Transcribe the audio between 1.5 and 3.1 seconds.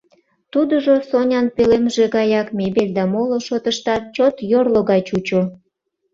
пӧлемже гаяк, мебель да